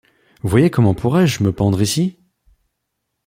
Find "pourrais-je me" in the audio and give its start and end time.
0.95-1.51